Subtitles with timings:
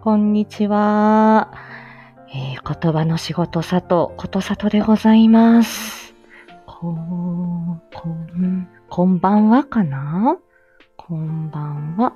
[0.00, 1.52] こんにちは。
[2.32, 6.14] えー、言葉の仕事佐藤、ことさとでございます。
[6.66, 10.38] こん、こん、こんばんはかな？
[10.96, 12.12] こんばんは。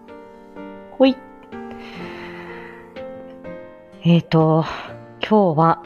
[0.92, 1.16] ほい。
[4.04, 4.64] えっ、ー、と、
[5.20, 5.82] 今日は、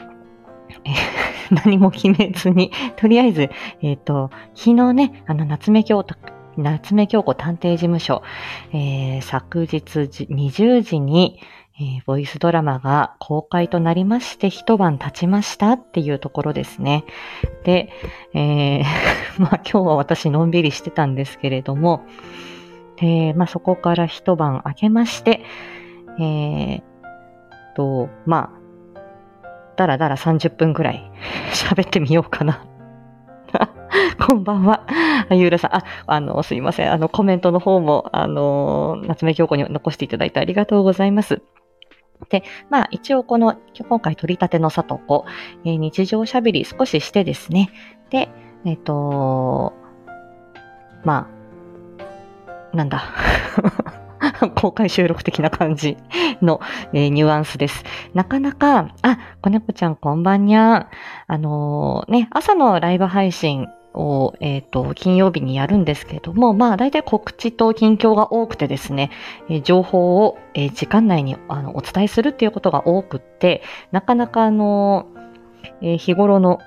[0.85, 1.27] えー
[1.65, 3.49] 何も決めずに、とりあえず、
[3.81, 6.15] えっ、と、昨日ね、あの、夏目京子、
[6.57, 8.21] 夏目京子探偵事務所、
[8.71, 11.39] えー昨日じ20時に、
[11.79, 17.05] えーボイスドラマが公開となりまして、一晩経ちましたっていうところですね。
[17.63, 17.89] で、
[18.33, 18.83] えー
[19.37, 22.01] まあ今日は私のんびりしてたんですけれども、
[22.97, 25.41] で、まあそこから一晩明けまして、
[26.19, 26.81] えー
[27.75, 28.49] と、ま
[28.95, 28.99] あ、
[29.75, 31.11] だらだら30分くらい
[31.53, 32.65] 喋ってみようかな。
[34.27, 34.81] こんばんは。
[35.29, 35.75] あゆうらさん。
[35.75, 36.91] あ、あの、すいません。
[36.91, 41.43] あの、コメントの方も、あの、夏目京子に残していただいてありがとうございます。
[42.29, 45.25] で、まあ、一応この、今回取り立ての里子、
[45.65, 47.69] えー日常喋り少ししてですね。
[48.09, 48.29] で、
[48.65, 49.73] えっ、と、
[51.03, 51.29] ま
[52.73, 53.03] あ、なんだ。
[54.55, 55.97] 公開収録的な感じ
[56.41, 56.59] の、
[56.93, 57.83] えーニュアンスです。
[58.13, 60.87] なかなか、あ、子猫ちゃんこんばんにゃん。
[61.27, 69.09] あのーね、朝のライブ配信を、えっ、と、金曜日にやるんですけれども、まあ、大体告知と近況が多くてですね、
[69.49, 75.07] え情報を、え時間内にあのお伝えするっていうことが多くって、なかなかあの
[75.81, 76.59] え日頃の、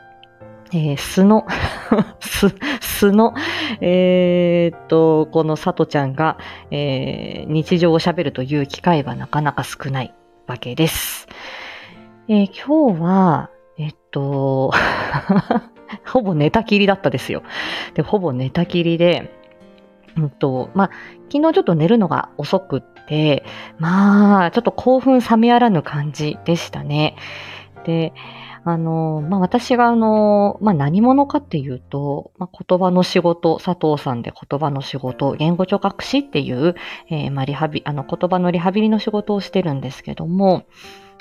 [0.72, 1.46] えー素の、
[2.20, 3.34] 素、素の、
[3.80, 6.38] えーっと、このさとちゃんが、
[6.70, 10.14] えー日常を喋るという機会はなかなか少ない
[10.46, 11.28] わけです。
[12.28, 14.72] えー今日は、えっと、
[16.06, 17.42] ほぼ寝たきりだったですよ。
[17.94, 19.32] で、ほぼ寝たきりで、
[20.16, 20.90] うんと、まあ、
[21.32, 23.44] 昨日ちょっと寝るのが遅くって、
[23.78, 27.16] まあ、ちょっと興奮冷めやらぬ感じでしたね。
[27.84, 28.12] で、
[28.64, 36.74] あの、まあ、私があの、まあ、何者かっていうと、まあ、言葉の仕事、佐藤さんで言葉の仕事、言語聴覚士っていう、
[37.08, 40.64] えーまあ、リハビ、あの、言葉のリハビリの仕事をしてるんですけども、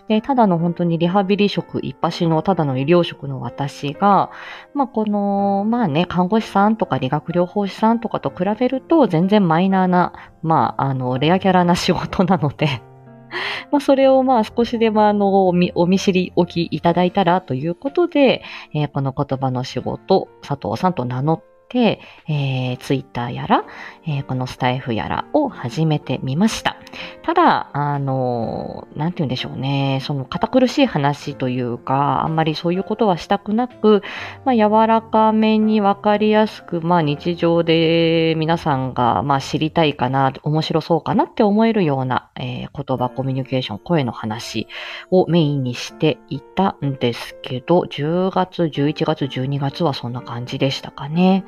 [0.10, 4.32] で、ただの本当にリハビリ職一発のただの医療職の私が、
[4.74, 12.82] まあ、この、まあね、看護師さんとか理学療法士さんとかと比べると全然マイナーな、まあ、あの、レアキャラな仕事なので、
[13.72, 18.42] まあ、それをまあ少しでもあの、お見知りおきいただいたらということで、
[18.74, 23.64] えーこの言葉の仕事、佐藤さんと名乗って、えー、ツイッターやら、
[24.06, 26.78] えーこのスタイフやらを始めてみました。
[27.24, 34.02] ただ、あの、なんて言うんでしょうね、その堅苦しい話というか、あんまりそういうことはしたくなく、
[34.46, 44.68] まあ、柔らかめにわかりやすく、まあ、日常で皆さんが、まあ、知りたいかな、面白そうかなって思えるような、えー言葉、コミュニケーション、声の話
[45.12, 51.44] をメインにしていたんですけど、10月、11月、12月はそんな感じでしたかね。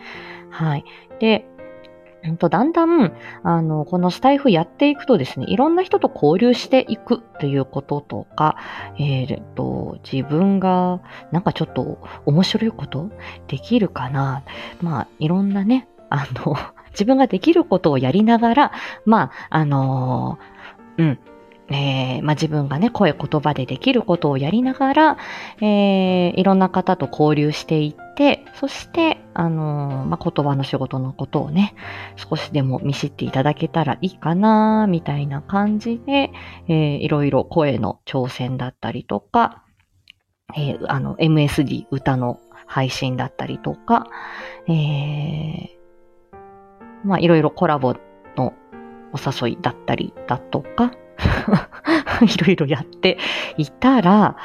[0.52, 0.86] はい。
[1.20, 1.46] で、
[2.24, 3.14] だんだん、
[3.44, 8.58] あの、このスタイフやっていくとですね、いろんな人と交流していくということとか、
[9.00, 11.02] えーっと、自分が
[11.32, 13.10] なんかちょっと面白いこと
[13.48, 14.44] できるかな。
[14.82, 16.56] まあ、いろんなね、あの、
[16.92, 18.72] 自分ができることをやりながら、
[19.06, 20.38] まあ、あの
[20.98, 21.20] うん、
[21.72, 25.18] えーまあ、自分がね、声言葉でできることをやりながら、
[25.62, 31.74] えーいろんな方と交流していって、そして、あのーまあ、言葉の仕事のことをね、
[32.16, 36.32] 少しでも見知っていただけたらいいかな、みたいな感じで、
[36.68, 39.64] えーいろいろ声の挑戦だったりとか、
[40.58, 44.08] えーあの、MSD 歌の配信だったりとか、
[44.68, 45.82] えー
[47.04, 47.96] まあ、いろいろコラボ
[48.36, 48.54] の
[49.14, 50.92] お誘いだったりだとか、
[52.22, 53.18] いろいろやって
[53.58, 54.36] いたら、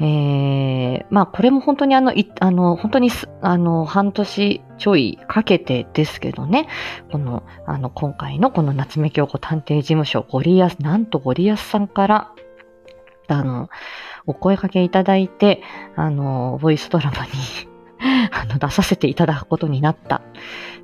[0.00, 6.66] えーまあこれも本当にあの、いあの、本当にす、あの、半年ちょいかけてですけどね、
[7.12, 12.32] この、あの、今回のこの夏目鏡子探偵事務所、ゴリアス、なんとゴリアスさんから、
[13.28, 13.68] あの、
[14.26, 15.62] お声かけいただいて、
[15.96, 17.73] あの、ボイスドラマに
[18.32, 20.22] あ の出させていただくことになった。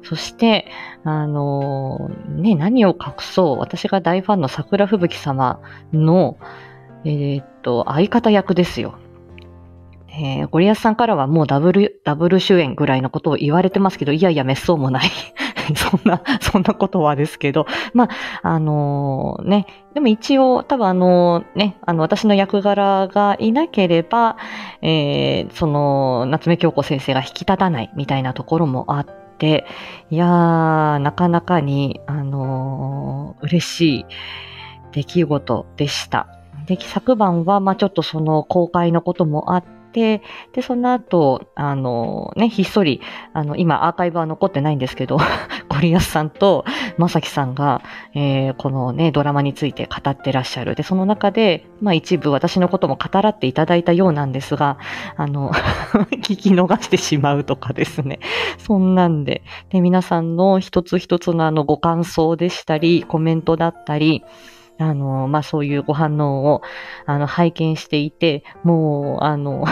[0.03, 0.67] そして、
[1.05, 5.61] あの、ね、何を隠そう、私が大ファンの桜吹雪様
[5.93, 6.39] の、
[7.05, 8.95] えーっと、相方役ですよ。
[10.13, 15.11] えーゴリアスさんからはもうダブル、ダブル主演ぐらいのことを言われてますけど、いやいや、滅相もない。
[15.77, 18.09] そんな、そんなことはですけど、ま
[18.43, 24.37] あ、あのーね、でも一応、多分あのね、あの、私の役柄がいなければ、
[24.83, 29.07] えーその、夏目京子先生が引き立たないみたいなところもあっ
[29.39, 29.67] て、
[30.11, 34.07] いやー、なかなかに、あのー嬉しい
[34.93, 36.27] 出来事でした。
[36.67, 40.23] で、昨晩は、まあちょっとその公開のこともあって、
[40.53, 43.01] で、その後、あのね、ひっそり、
[43.33, 45.19] あの、今アーカイブは残ってないんですけど、
[45.71, 46.65] ゴリアスさんと
[46.99, 47.81] まさきさんが、
[48.15, 50.75] えー、このね、ドラマについて語ってらっしゃる。
[50.75, 54.79] で、その中で、まあ一部私のことも語らっていただいたようなんですが、
[55.17, 55.53] あの
[56.23, 58.19] 聞き逃してしまうとかですね。
[58.59, 59.43] そんなんで。
[59.71, 64.25] で、皆さんの一つ一つのあのご感想でしたり、コメントだったり、
[64.79, 66.63] あの、まあ、そういうご反応を、
[67.07, 69.67] あの、拝見していて、もう、あの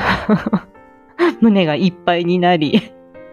[1.41, 2.93] 胸がいっぱいになり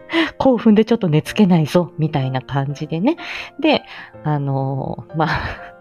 [0.37, 3.17] 興奮でちょっと寝つけないぞ、みたいな感じでね。
[3.59, 3.83] で、
[4.23, 5.29] あの、まあ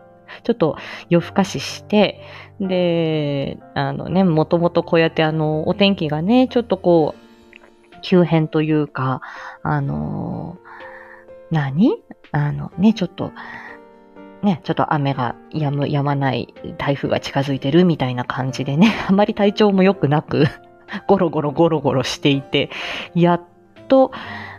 [0.42, 0.76] ちょっと
[1.08, 2.20] 夜更かしして、
[2.60, 9.22] で、あのね、もともとこうやってあの、お天気がね、ちょっとこう、急変というか、
[9.62, 10.58] あの、
[11.50, 12.02] 何？
[12.32, 13.32] あのね、ちょっと、
[14.42, 20.46] ね、ちょっと雨が止む、止まない台風が近づいてるみたいな感じでね、 あまり体調も良くなく
[21.06, 22.70] ゴロゴロゴロゴロしていて、
[23.14, 23.42] やっ
[23.88, 24.12] と、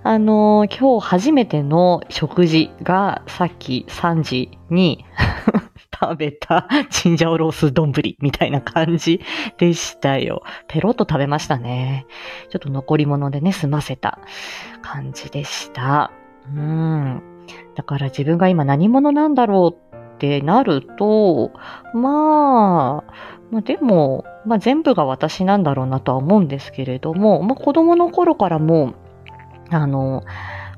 [0.03, 5.05] あのー、今日初めての食事がさっき3時に
[5.99, 9.21] 食べたチンジャオロース丼みたいな感じ
[9.57, 10.43] でしたよ。
[10.67, 12.05] ペロッと食べましたね。
[12.49, 14.19] ちょっと残り物でね、済ませた
[14.81, 16.11] 感じでした。
[16.53, 17.21] うん。
[17.75, 21.51] だから自分が今何者なんだろうってなると、
[21.93, 23.13] まあ、
[23.51, 28.93] まあ、でも、まあ、全部が私なんだろうなとは思うんですけれども、まあ、子供の頃からも、
[29.69, 30.23] あの、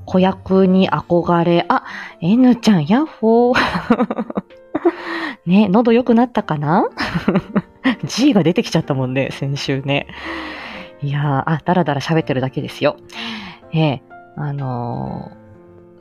[0.05, 1.83] 子役に憧れ、あ、
[2.21, 3.57] N ちゃん、ヤッホー。
[5.45, 6.87] ね、喉良くなったかな
[8.03, 10.07] ?G が出てきちゃったもんね、先週ね。
[11.01, 12.97] いやー、あ、だらだら喋ってるだけですよ。
[13.73, 14.01] ええ
[14.37, 15.47] あのー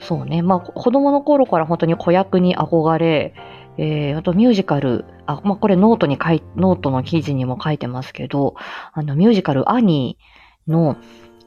[0.00, 0.42] そうね。
[0.42, 3.34] まあ、子供の頃から本当に子役に憧れ、
[3.78, 8.54] えー、あとミュージカル、あ、まあ、これノートに書い、ノートの記事にも書いてますけど、
[8.92, 10.96] あの、ミュージカルアニーの、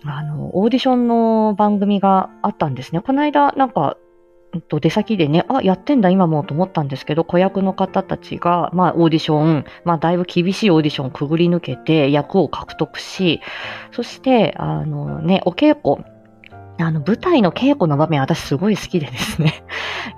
[0.06, 3.02] あの、オーディションの番組があったんですね。
[3.02, 3.98] この間、なんか、
[4.68, 13.42] と出先でね、あ、やってんだ今もと思ったんですけど、子役の方たちが、まあオーディション、まあだいぶ厳しいオーディションをくぐり抜けて役を獲得し、
[13.92, 16.04] そして、あのね、お稽古、
[16.80, 19.64] あの、舞台の稽古の場面、私すごい好きでですね。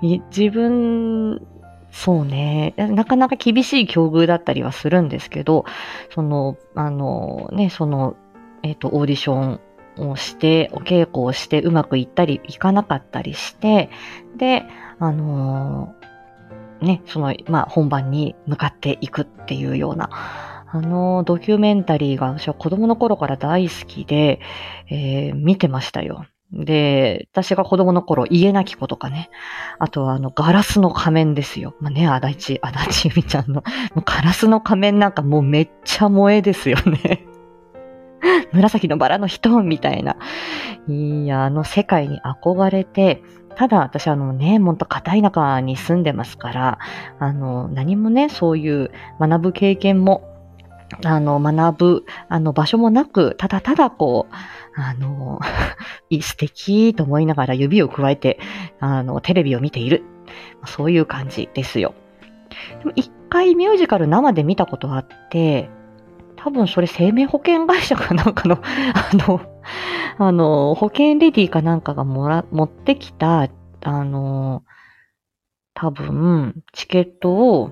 [0.00, 1.46] 自分、
[1.90, 5.66] そうね、なかなか厳しい境遇だったりはするんですけど、
[6.10, 8.16] その、あの、ね、その、
[8.62, 9.60] えっ、ー、と、オーディション
[9.98, 13.90] をして、お稽古をしてうまくいったりいかなかったりして、
[14.36, 14.64] で、
[14.98, 15.94] あの
[16.80, 20.10] ね、その、まあ、本番に向かっていくっていうような、
[20.74, 24.40] あのドキュメンタリーが私は子供の頃から大好きで、
[24.88, 26.24] えー、見てましたよ。
[26.52, 29.30] で、私が子供の頃、家なき子とかね。
[29.78, 31.74] あとは、あの、ガラスの仮面ですよ。
[31.80, 33.62] まあね、足立、足立由美ちゃんの、
[34.04, 37.26] ガラスの仮面なんかもうめっちゃ萌えですよね。
[38.52, 40.16] 紫のバラの人みたいな。
[40.88, 43.22] いや、あの世界に憧れて、
[43.54, 46.78] ただ私あのね、もっと片田舎に住んでますから、
[47.18, 48.90] あの、何もね、そういう
[49.20, 50.28] 学ぶ経験も、
[51.04, 54.34] あの、学ぶ、あの、場所もなく、ただただこう、
[54.74, 55.40] あの、
[56.20, 58.38] 素敵と思いながら指を加えて、
[58.80, 60.04] あの、テレビを見ている。
[60.64, 61.94] そういう感じですよ。
[62.80, 65.68] でも一回ミュージカル生で見たことあって、
[66.42, 69.40] 多分それ生命保険会社かなんかの、 あの、
[70.18, 73.48] あの、保険レディかなんかがもら、持ってきた、
[73.84, 74.64] あの、
[75.72, 77.70] 多分、チケットを、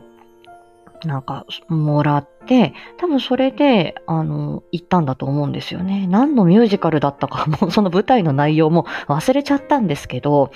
[1.05, 6.07] なんか、もらって、多分それで、あの、行ったんだと思うんですよね。
[6.07, 10.53] 何のミュージカルだったか、 もうその舞台の内容も忘れちゃったんですけど、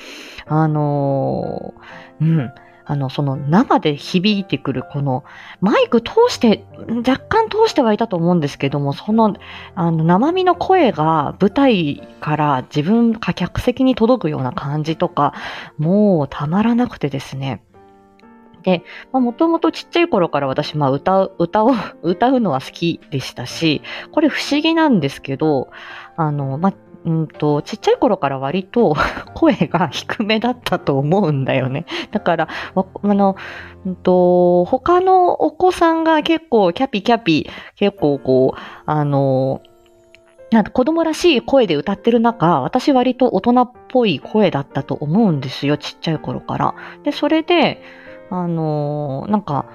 [0.47, 1.75] あの
[2.21, 2.52] うん。
[2.86, 5.24] あの、その生で響いてくるこの
[5.60, 6.64] マイク通して、
[7.06, 9.34] 若干通してはいたと思うんですけども、その、
[9.74, 15.34] あの、生身の声が舞台から自分か客席に届くような感じとか、
[15.78, 17.62] もうたまらなくてですね。
[18.64, 21.72] で、もともとちっちゃい頃から私、まあ、歌う、歌を、
[22.02, 25.68] 歌うのは好きでしたし、これ不思議なんですけど、
[26.16, 26.74] あの、まあ、
[27.04, 28.94] うんと、ちっちゃい頃から割と
[29.34, 31.84] 声が低めだったと思うんだよね。
[32.11, 33.37] だから、あの、
[33.84, 39.61] うんと、他のお子さんが結構キャピキャピ、結構こう、あの、
[40.50, 46.75] なん子供らしい声で歌ってる中、私割と大人っぽい声だったと思うんですよ、ちっちゃい頃から。
[47.02, 47.82] で、それで、
[48.30, 49.66] あの、なんか、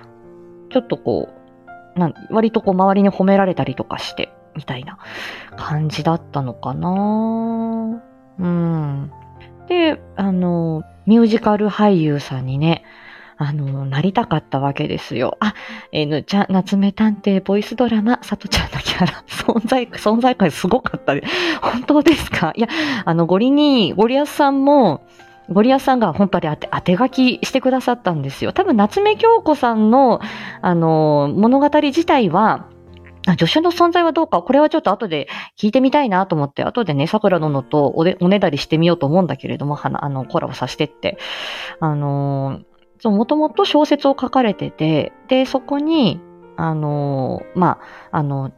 [0.71, 4.97] ちょっとこう、割とこう周りに褒められたりとかして、みたいな
[5.55, 8.01] 感じだったのかな
[8.39, 9.11] うん。
[9.69, 12.83] で、あの、ミュージカル俳優さんにね、
[13.37, 15.37] あの、なりたかったわけですよ。
[15.39, 15.53] あ、
[15.93, 21.23] えー、ちゃん、夏目探偵ボイスドラマ、さとちゃんのキャラ、 存在、存在感すごかったで。
[21.63, 22.51] 本当ですか？
[22.57, 22.67] いや、
[23.05, 25.05] あの、ゴリに、ゴリアスさんも、
[25.49, 28.51] ゴリアスさんが本当に当て当て書きしてくださったんですよ。
[28.51, 30.19] 多分、夏目鏡子さんの、
[30.61, 32.65] あの、物語自体は、
[33.37, 41.17] 助手の存在はどうか、これはちょっと後で聞いてみたいなと思って、後でね、桜殿とおねだりしてみようと思うんだけれども、はなあの、コラボさせてって。
[41.79, 46.19] あのー、もともと小説を書かれてて、で、そこに、
[46.57, 47.79] あのー、ま
[48.11, 48.51] あ、あの、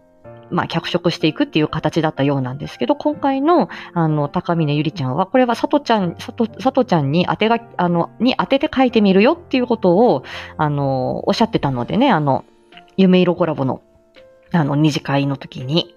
[0.52, 10.24] まあ、脚色していくっていう形だったようなんですけど、今回の、あの、高峰ゆりちゃんは、これはさとちゃん、さと、さとちゃんに当てが、あの、に当てて書いてみるよっていうことを、
[10.58, 12.44] あの、おっしゃってたのでね、あの、
[12.98, 13.82] 夢色コラボの
[14.54, 15.96] あの、二次会の時に。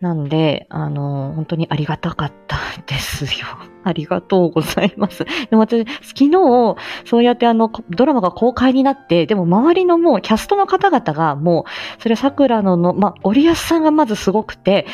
[0.00, 3.46] なんで、あの、本当にありがたかったですよ。
[3.84, 5.24] ありがとうございます。
[5.50, 11.64] でも私、昨日、そうやってあの、ドラマが公開になって、でも周りのもうキャストの方々がも
[11.98, 14.86] う、それ桜のの、まあ、オリアスさんがまずすごくて、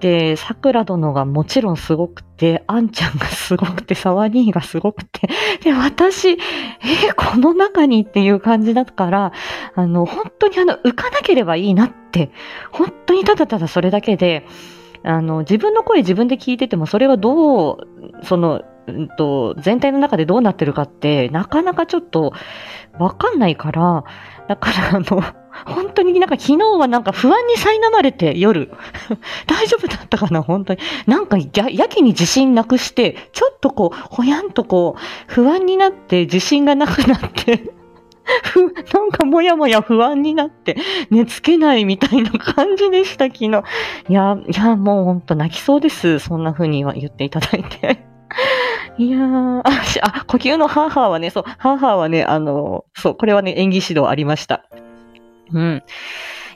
[0.00, 5.28] で、桜殿がもちろんすごくて、あんちゃんがすごくて、沢兄がすごくて、
[5.62, 6.38] で、私、えー、
[7.16, 9.32] この中にっていう感じだから、
[9.74, 12.30] あの、本当にあの、浮かなければいいなって、
[12.70, 14.46] 本当にただただそれだけで、
[15.06, 17.78] あの、自分の声自分で聞いてても、それがどう、
[18.24, 22.32] その、うんと、全体の中でどうなってるかって、なかなかちょっと、
[22.98, 24.04] わかんないから、
[24.48, 25.22] だからあの、
[25.64, 28.72] 本当になんか昨日はなんか不安に苛まれて夜、
[29.46, 30.80] 大丈夫だったかな本当に。
[31.06, 37.72] なんかややけに自信なくして、ちょっとこう、ほやんとこう、不安になって自信がなくなって
[38.44, 40.76] ふ、 なんかもやもや不安になって、
[41.10, 43.62] 寝つけないみたいな感じでした、昨日。
[44.08, 46.18] いや、いや、もうほんと泣きそうです。
[46.18, 48.04] そんな風には言っていただいて。
[48.98, 49.62] いやー、あ、
[50.02, 54.64] あ呼吸のハーハーはね、そう、ハーハーはね、あの、そう、これはね、演技指導ありました。
[55.52, 55.82] うん。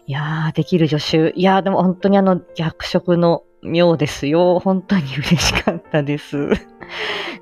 [0.06, 1.38] いやー、できる助手。
[1.38, 4.58] いやー、でも本当にあの、役職の妙ですよ。
[4.58, 6.48] 本当に嬉しかったです。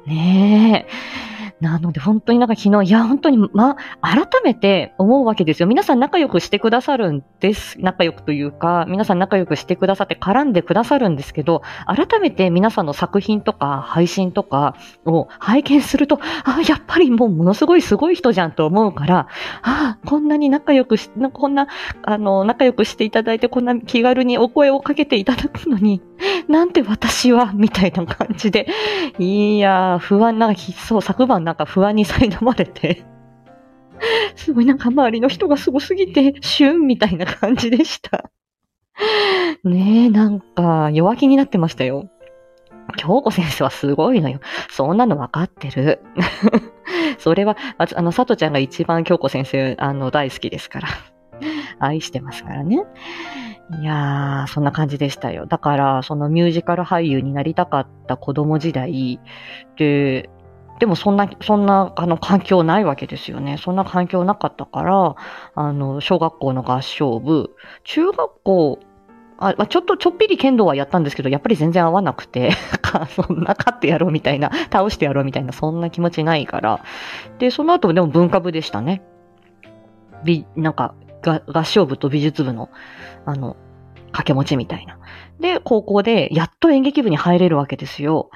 [0.07, 1.38] ねえ。
[1.61, 5.67] なので本当になんか昨日、いや本当に、ま、改めて思うわけですよ。
[5.67, 7.81] 皆さん仲良くしてくださるんです。
[7.81, 19.27] 仲良くというか、皆さん仲良くしてくださって絡んでくださるんですけど、改めて皆さんの作品とか配信とかを拝見すると、あ、やっぱりもうものすごいすごい人じゃんと思うから、
[19.63, 21.67] あ、こんなに仲良くし、こんな、
[22.03, 26.03] あの、仲良くしていただいて、こんな気軽にお声をかけていただくのに、
[26.49, 28.69] なんて私は、みたいな感じで、
[29.19, 33.07] いや不安な、そう、昨晩なんか不安に苛まれて、
[34.37, 38.31] すごいなんか周りの人がすごすぎて、シュンみたいな感じでした。
[39.65, 42.11] ねえ、なんか弱気になってましたよ。
[42.99, 44.41] 京子先生はすごいのよ。
[44.69, 46.03] そんなの分かってる。
[47.17, 50.89] それは、あの、佐藤ちゃんが一番京子先生、あの、大好きですから。
[51.79, 52.85] 愛してますからね。
[53.81, 55.47] いやー、そんな感じでしたよ。
[55.47, 59.21] だから、そのミュージカル俳優になりたかった子供時代
[59.77, 60.31] で、
[60.79, 63.57] でもそんな、そんな、あの、環境ないわけですよね。
[63.59, 65.17] そんな環境なかったから、
[65.55, 68.79] あの、小学校の合唱部、中学校、
[69.41, 72.51] あちょっとちょっぴり剣道はやったんですけど、やっぱり全然合わなくて、
[73.15, 76.81] そんな勝ってやろうみたいな、倒してやろうみたいな、そんな気持ちないから。
[77.39, 79.03] で、その後でも文化部でしたね。
[80.25, 82.69] び、なんか、合唱部と美術部の、
[83.27, 83.57] あの、
[84.07, 84.99] 掛け持ちみたいな。
[85.41, 88.31] で、高校でやっと演劇部に入れるわけですよ。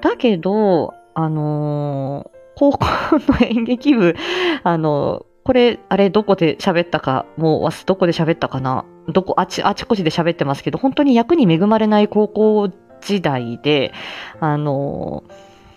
[0.00, 2.86] だけど、あのー、高校
[3.32, 4.14] の演劇部、
[4.62, 8.84] あのこれ、あれ、どこで喋ったか、もう、どこで喋ったかな？
[9.08, 12.70] どこ、あち、あちこちで喋ってますけど、本当に役に恵まれない高校
[13.02, 13.92] 時代で、
[14.40, 15.24] あの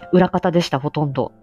[0.02, 1.34] ー、裏方でした、ほとんど。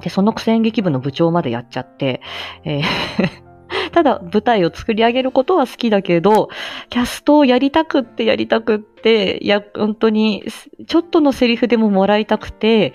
[0.00, 2.22] で、そのくせ演劇部の部長までやっちゃって、
[2.64, 3.49] えー
[3.90, 6.48] ただ舞台を作り上げることは好きだけど、
[6.88, 10.44] キャストをやりたくってやりたくって、いや、本当に、
[10.86, 12.94] ちょっとのセリフでももらいたくて、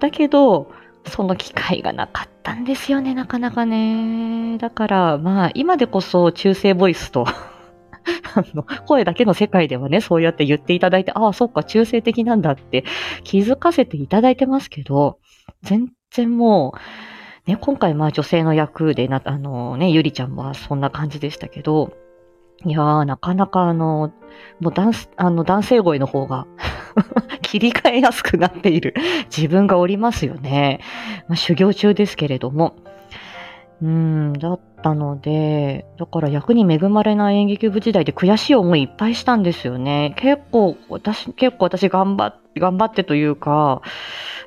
[0.00, 0.72] だけど、
[1.06, 4.58] その機会がなかったんですよね、なかなかね。
[4.58, 7.26] だから、まあ、今でこそ中性ボイスと、
[8.86, 12.84] 声だけの世界ではね、そうやって言っていただいて、ああ、そっか、中性的なんだって
[13.24, 15.18] 気づかせていただいてますけど、
[15.62, 17.11] 全然もう、
[17.46, 21.92] ね、今回まあ女性の役でな、あのね、ゆりちゃんはそんな感じでしたけど、
[22.64, 24.12] いやー、なかなかあの、
[24.60, 26.46] もう男、あの男性声の方が
[27.42, 28.94] 切り替えやすくなっている
[29.36, 30.80] 自分がおりますよね。
[31.26, 32.76] まあ、修行中ですけれども。
[33.82, 40.14] うん、だったので、だから役に恵まれない演劇部時代で悔しい思いいっぱいしたんですよね。
[40.18, 43.82] 結構、私、結構私頑張っ、頑張ってというか、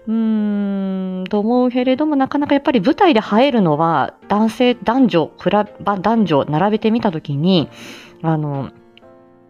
[0.07, 7.69] うーん、と思うけれども、なかなかやっぱり舞台で映えるのは、男性、男女、比べ、男女並べてみたときに、
[8.21, 8.71] あの、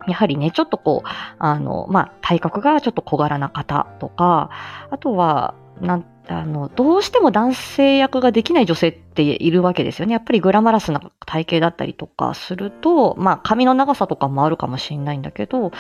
[0.08, 1.08] やはりね、ちょっとこう、
[1.40, 4.50] あの、まあ、体格がちょっと小柄な方とか、
[4.92, 10.14] あとは、なんあの、どうしても男性役ができない女性っっているわけですよね。
[10.14, 15.72] やっぱりグラマラスな体型だったりとかすると、まあ髪の長さとかもあるかもしれないんだけど、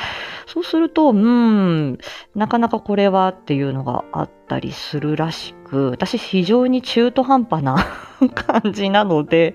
[0.48, 1.98] そうすると、うん、
[2.34, 7.76] なかなかこれはっていうのがあったりするらしく、私非常に中途半端な
[8.34, 9.54] 感じなので、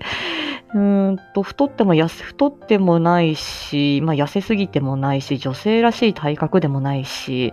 [0.73, 7.51] うんと、太っても痩せ、太ってもないし、まあ痩せすぎてもないし、女性らしい体格でもないし、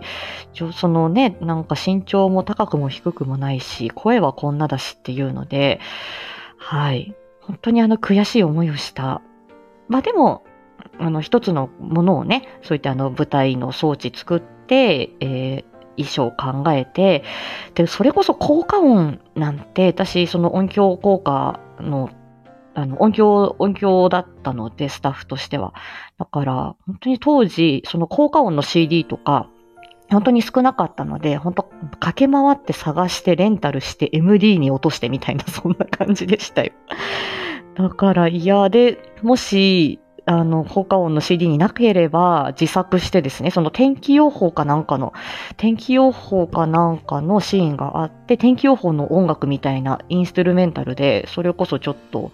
[0.73, 5.81] そのね、なんか身長も高くも低くもないし、声はこんなだしっていうので、
[6.69, 7.15] はい。
[7.41, 9.23] 本当にあの悔しい思いをした。
[9.87, 10.43] まあでも、
[10.99, 17.23] あの一つのものをね、そういったあの舞台の装置作って、えー、衣装を考えて、
[17.73, 22.11] で、それこそ効果音なんて、私、その音響効果の
[22.75, 25.73] あの、音響、音響だったので、スタッフとしては。
[26.19, 29.49] だから、本当に当時、その効果音の CD とか、
[30.11, 31.63] 本当に少なかったので、本当
[31.99, 36.71] 駆け回って探してレンタルして MD に落としてみたいな、 そんな感じでしたよ。
[37.75, 45.13] だから、いや、で、もし、あの、効果音の CD になければ自作してですね、その天気予報かなんかの、
[45.57, 52.31] 天気予報かなんかのシーンがあって、天気予報の音楽みたいなインストゥルメンタルで、それこそちょっと、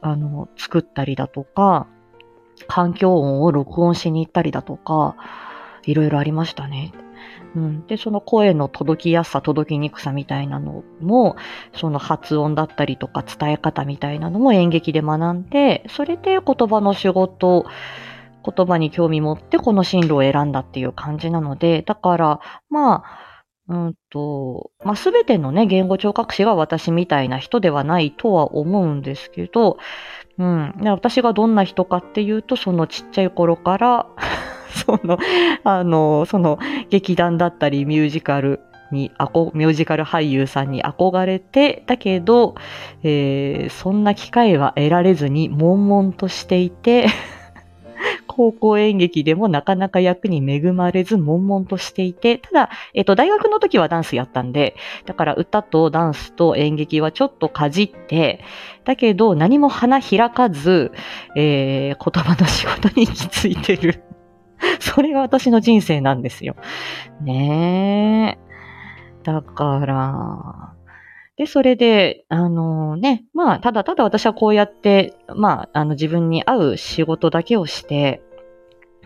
[0.00, 1.86] あの、作ったりだとか、
[2.66, 5.16] 環境音を録音しに行ったりだとか、
[5.84, 6.92] いろいろありましたね。
[7.54, 11.36] うん、で、その声の届きやすさ、届きにくさみたいなのも、
[11.74, 17.66] その発音だったりとか伝え方みたいなのも演劇で学んで、それで言葉の仕事、
[18.44, 23.32] 言葉に興味持ってこの進路を選んだっていう感じなので、だから、まあ、
[23.68, 29.78] うんと、まあ、すべてのね、言語聴覚士が私みたいな人ではないとは思うんですけど、
[30.38, 30.74] うん。
[30.84, 34.06] 私がどんな人かっていうと、そのちっちゃい頃から
[34.84, 35.18] その、
[35.64, 36.58] あの、その
[36.90, 39.10] 劇団だったりミュージカルに、
[39.54, 42.54] ミュージカル俳優さんに憧れて、だけど、
[43.02, 47.06] えー、そんな機会は得られずに悶々としていて
[48.26, 58.40] 高校演劇でもなかなか役に恵まれず、悶々としていて、ただ、えっ、と、大学の時はダンスやったんで、だから歌とダンスと演劇はちょっとかじって、
[58.84, 60.92] だけど何も花開かず、
[61.36, 64.02] えー、言葉の仕事に行き着いてる。
[64.80, 66.56] それが私の人生なんですよ。
[67.20, 69.22] ねえ。
[69.24, 70.74] だから、
[71.36, 78.22] で、それで、あのね、まあ、ただただ私はこうやって、まあ、あの自分に合う仕事だけをして、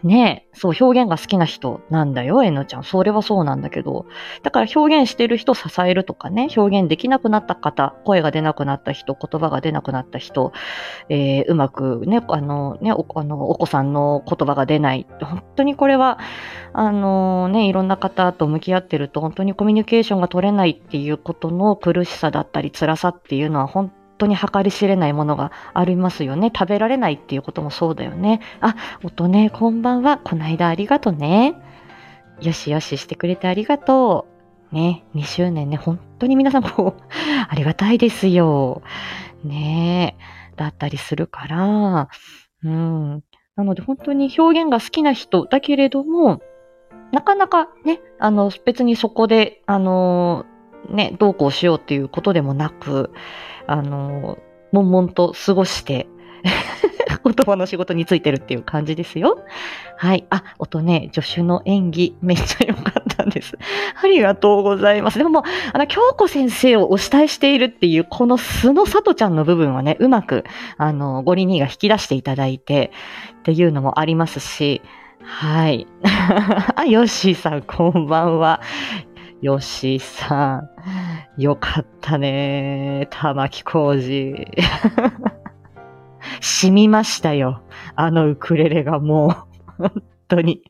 [0.03, 2.85] ねえ、そう、表現が好きな人なんだよ、えのちゃん。
[2.85, 4.07] それはそうなんだけど。
[4.43, 10.53] だから表現してる人支えるとかね、表現できなくなった方、声が出なくなった人、言葉が出なくなった人、
[11.09, 15.07] えー、うまくね、あのねお、あの、お子さんの言葉が出ない。
[15.21, 16.19] 本当にこれは、
[16.75, 26.51] あのね、いろんな方と向き合ってると、本当にコミュニケーションが取れないっていうことの苦しさだったり、辛さっていうのは本当に計り知れないものがありますよね。
[26.57, 28.41] 食べられないっていうこともそうだよね。
[28.61, 30.19] あ、音ね、こんばんは。
[30.19, 31.55] こないだありがとね。
[32.41, 34.27] よしよししてくれてありがと
[34.73, 34.75] う。
[34.75, 36.97] ね、2周年ね、本当に皆さんも
[37.49, 38.83] ありがたいですよ。
[39.45, 40.17] ね
[40.57, 42.09] だったりするから、
[42.65, 43.23] うん。
[43.55, 46.41] なので本当に表現が好きな人だけれども、
[47.13, 50.45] なかなかね、あの、別にそこで、あの、
[50.91, 53.11] ね、どうこうしようっていうことでもなく、
[53.67, 54.39] あの、
[54.73, 56.07] 悶々と過ごして
[57.25, 59.45] 言葉の仕事についてるっていう感じですよ。
[59.97, 60.27] はい。
[60.31, 63.59] あ、音ね、助手の演技、めっちゃ良かったんです。
[64.03, 65.19] ありがとうございます。
[65.19, 70.45] でももう、あの、京子先生をお慕いしているっていう、この素の里ちゃんの部分はね、うまく、
[70.77, 72.93] あの、ゴリニーが引き出していただいて、
[73.41, 74.83] っていうのもありますし、
[75.23, 75.87] はい。
[76.77, 78.61] あ、ヨッシーさん、こんばんは。
[79.43, 80.69] ヨッシーさ
[81.37, 83.07] ん、よかったね。
[83.11, 84.47] 玉木浩二。
[86.41, 87.63] 染みましたよ。
[87.95, 89.47] あのウクレレがも
[89.79, 90.63] う、本当に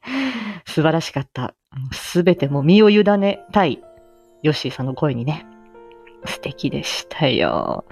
[0.67, 1.55] 素晴らしかった。
[1.93, 3.83] すべても身を委ねたい、
[4.43, 5.47] ヨッシーさんの声にね、
[6.25, 7.85] 素敵でしたよ。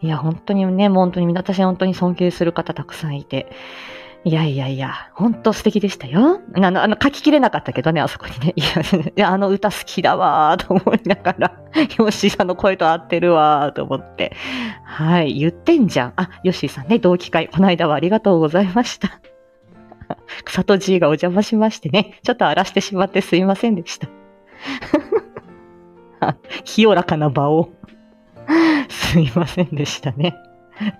[0.00, 3.50] いや、本当にね、もう本当に私本当に尊敬する方たくさんいて、
[4.28, 6.42] いやいやいや、ほんと素敵でしたよ。
[6.54, 8.52] あの、あの、書ききれなかったけどね、あそこにね。
[8.56, 11.62] いや、いやあの歌好きだわーと思いながら、
[11.96, 14.36] ヨッシーさんの声と合ってるわーと思って。
[14.84, 16.12] はい、言ってんじゃん。
[16.16, 19.18] あ、ヨッシーさんね、同期会、この間はありがとうございました。
[20.44, 24.08] 草戸 G がお邪魔しましてね、ちょっと荒らしてしまってすいませんでした。
[26.64, 27.70] 清らかな場を
[28.90, 30.36] すいませんでしたね。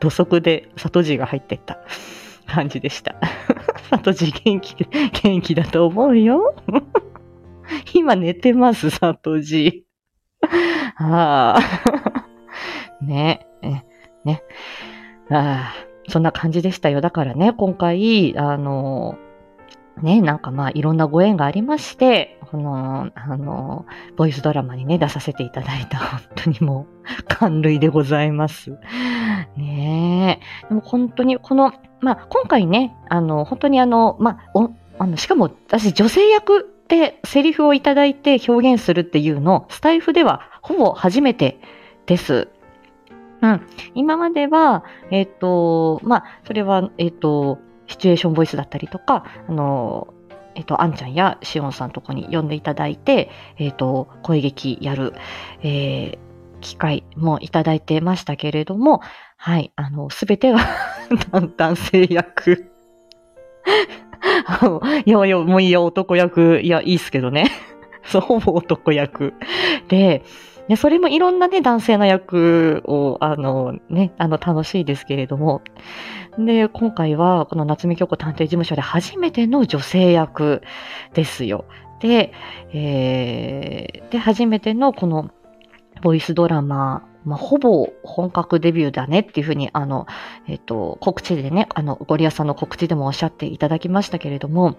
[0.01, 1.79] 土足で里地が入ってった
[2.49, 3.15] 感じでした。
[3.91, 4.75] 里地元気、
[5.23, 6.55] 元気だと思うよ。
[7.95, 9.87] 今寝てます、里地。
[10.97, 13.05] ああ。
[13.05, 13.47] ね、
[14.25, 14.43] ね。
[15.31, 15.75] ああ、
[16.09, 17.01] そんな感じでしたよ。
[17.01, 19.19] だからね、今回、あの、
[20.03, 23.85] ね、なんかまあいろんなご縁がありまして、この、あの、
[24.17, 26.87] ボイスドラマにね、出させていただいた、本当にも
[27.21, 28.79] う、感涙でございます。
[29.57, 30.69] ねえ。
[30.69, 41.61] でも本当に、この、まあ今回ね、あの、本当にあの、まあ、おあのしかも私女性役でセリフをいただいて表現するっていうの、スタイフではほぼ初めて
[42.07, 42.49] です。
[43.41, 43.67] うん。
[43.95, 50.13] 今までは、えっ、ー、と、まあ、それは、えっ、ー、と、シチュエーションボイスだったりとか、あの、
[50.57, 55.15] えっ、ー、と、あんちゃんやしおんさんとこに呼んでいただいて、えっ、と、声劇やる、
[55.63, 56.19] え
[56.61, 59.01] 機会もいただいてましたけれども、
[59.41, 60.59] はい、あの、すべてが
[61.57, 62.71] 男性役
[65.07, 66.61] いやいや、もういいよ、男役。
[66.61, 67.47] いや、いいっすけどね。
[68.03, 69.35] そう、ほぼ男役。
[69.87, 70.25] で、
[70.69, 75.63] で、それもいろんなね、男性の役を、あの、ね、あの、楽しいですけれども。
[76.37, 80.63] で、今回は、この夏目京子探偵事務所で初めての女性役
[81.15, 81.65] ですよ。
[82.01, 82.33] で、
[82.73, 85.31] えー、で、初めてのこの、
[86.03, 90.07] ボイスドラマ、まあ、ほぼ本格デビューだねっていうふうに、あの、
[90.47, 94.77] えっ、と、告知でね、あの、ゴリアさんの告知でもおっしゃっていただきましたけれども、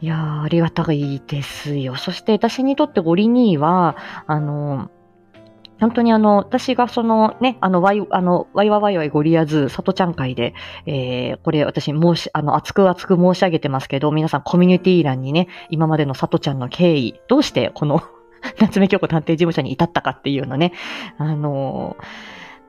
[0.00, 1.94] いやー、ありがたいですよ。
[1.96, 4.90] そして私にとってゴリ兄は、あの、
[5.82, 10.54] 本当にあの、私がそのね、あの、ワイ、あの、ワイワワイワイゴリアズ、里ちゃん会で、
[10.86, 18.00] えー、これ私申し、あの、熱く熱く申し上げてますけど、皆さんコミュニティ欄にね、今までの里ちゃんの経緯、どうしてこの
[18.60, 20.72] 夏目京子探偵事務所に至ったかっていうのね、
[21.18, 21.96] あの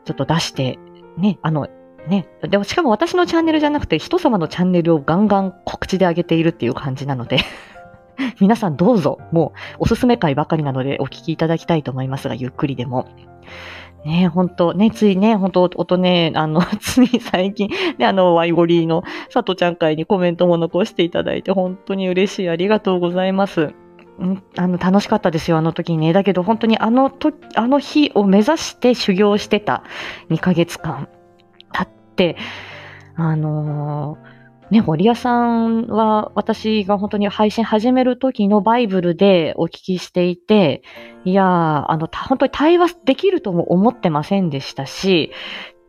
[0.06, 0.80] ちょっと出して、
[1.18, 1.68] ね、あの、
[2.08, 2.28] ね。
[2.42, 7.38] でもしかも私のチャンネルじゃなくて人様のチャンネルをガンガン告知で上げているっていう感じなので
[8.40, 13.08] 皆さんどうぞ、もうおすすめ会ばかりなのでお聞きいただきたいと思いますが、ゆっくりでも。
[14.06, 22.50] ね本当ね、ついね、本当音ね、あの、 つい最近、ね、あの、ワイゴリーの佐藤ちゃん会にコメントも残していただいて、本当に嬉しい。
[22.50, 23.74] ありがとうございます。
[24.58, 26.14] あの、楽しかったですよ、あの時にね。
[26.14, 29.84] だけど、本当にあのと、あの日を目指して修行してた
[30.30, 31.10] 2ヶ月間
[31.72, 32.38] 経って、
[33.16, 34.34] あのー
[34.74, 40.82] ね、堀屋さんは私が本当に配信始める時のバイブルでお聞きしていて、
[41.26, 41.46] いやー、
[41.92, 45.32] あの、本当に対話できるとも思ってませんでしたし、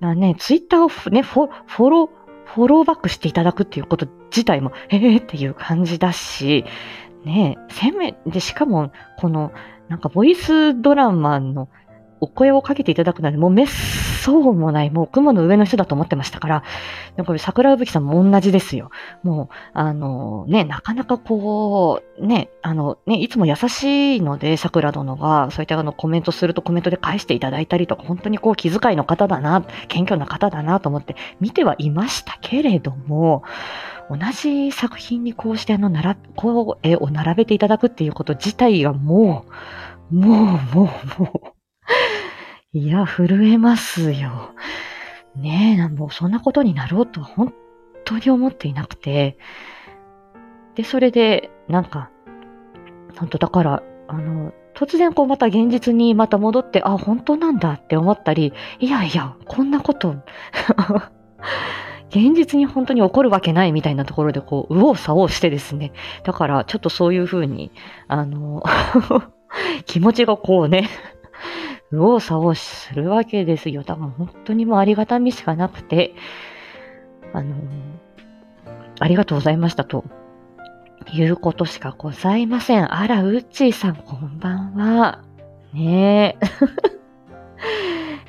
[0.01, 2.09] ね、ツイッターをね、フォフォロー、
[2.45, 6.67] フォローバックしていただくっていうこと自体も、えーっていう感じだし、
[7.25, 9.53] ねえ、せめ、で、しかも、この、
[9.89, 11.69] なんかボイスドラマの
[12.21, 13.67] お声をかけていただくなんて、もうめっ
[14.25, 16.63] そうもない、もう雲の上の人だと思ってましたから、
[17.15, 18.91] でもこれ桜吹さんも同じですよ。
[19.23, 33.43] もう、あの、ね、なかなかこう、ね、あの、ね、いつも優しいので、桜殿が、そういったあのコメントするとコメントで返していただいたりとか、本当にこう気遣いの方だな、謙虚な方だなと思って見てはいましたけれども、
[34.09, 39.45] 同じ作品にこうしてあの、なら、こう、絵を並べていただくっていうこと自体がも
[40.11, 41.55] う、もう、もう、もう、
[42.75, 44.53] いや、震えますよ。
[45.37, 47.55] ねえ、もうそんなことになろうとは本
[48.05, 49.39] 当に思っていなくて。
[50.75, 52.11] で、それで、なんか、
[53.17, 60.17] 本当だから、あの、突然こうまた現実にまた戻って、あ、本当なんだって思ったり、いやいや、こんなこと、
[62.11, 65.93] 現実に本当に起こるわけないみたいなところでこう、右往左往してですね。
[66.25, 67.71] だからちょっとそういうふうに、
[68.09, 68.65] あの、
[69.87, 70.89] 気持ちがこうね、
[71.93, 73.85] 右往左往するわけですよ。
[73.85, 76.15] 多分本当にもうありがたみしかなくて、
[77.33, 77.55] あの、
[79.01, 80.05] ありがとうございましたと。
[81.13, 82.95] いうことしかございません。
[82.95, 85.23] あら、うっちーさん、こんばんは。
[85.73, 86.47] ねえ。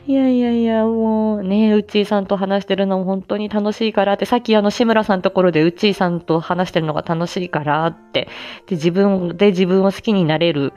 [0.12, 8.28] いやいやいや、もうね、うっちーさんと話してるのも本当に楽しいからって、さっきあの、志村さんのところでうっちーさんと話してるのが楽しいからって、
[8.68, 10.74] で、自分で自分を好きになれる、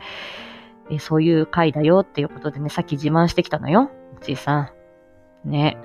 [0.91, 3.91] えそういう回だよっていうことでね、さっき自慢してきたのよ。
[4.21, 4.73] うちさ
[5.45, 5.51] ん。
[5.51, 5.77] ね。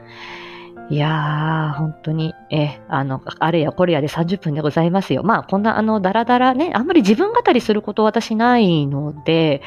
[0.89, 5.23] いやー、本当に、え、あの、あれやこれやで30分でございますよ。
[5.23, 9.61] まあ、こんな、あの、だらだらね、あんまり自分語りすること私ないので、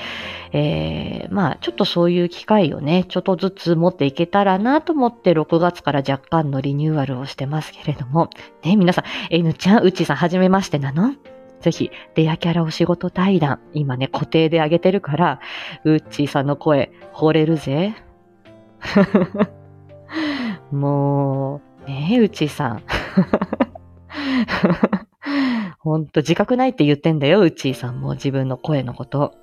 [0.52, 8.28] えー、まあ、ちょっとそういう機会をね、ちょっとずつ持っていけたらなと思って、6月から若干のリニューアルをしてますけれども、
[8.62, 11.14] ね、皆さん、N ちゃん、うちさん、はじめましてなの？
[11.60, 15.40] ぜひ、レアキャラお仕事対談、今ね、固定で上げてるから、
[15.84, 17.94] ウッチーさんの声、惚れるぜ。
[20.70, 22.82] もう、ねえ、ウッチーさん。
[25.78, 29.34] ほんと、自覚ないって言ってんだよ、ウッチーさんも自分の声のこと。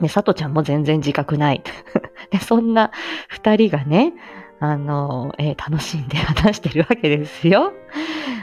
[0.00, 1.62] ね、さとちゃんも全然自覚ない。
[2.30, 2.90] で、そんな
[3.28, 4.12] 二人がね、
[4.60, 7.72] あの、えー楽しんで話してるわけですよ。